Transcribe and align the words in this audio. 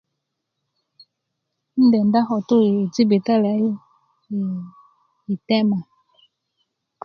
'ndenda 1.79 2.19
ko 2.27 2.35
tu 2.47 2.55
yi 2.67 2.77
jibitalia 2.93 3.53
yu 3.61 3.71
yi 5.27 5.35
tema 5.47 5.77